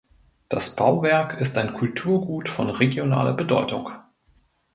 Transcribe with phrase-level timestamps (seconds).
[0.49, 3.91] Das Bauwerk ist ein Kulturgut von regionaler Bedeutung.